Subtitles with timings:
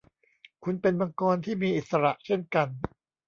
[0.63, 2.67] คุณเป็นมังกรที่มีอิสระเช่นกัน